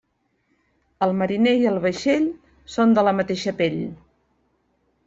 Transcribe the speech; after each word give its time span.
El 1.07 1.13
mariner 1.19 1.53
i 1.65 1.69
el 1.73 1.77
vaixell 1.85 2.27
són 2.79 2.97
de 3.01 3.05
la 3.11 3.17
mateixa 3.21 3.57
pell. 3.63 3.79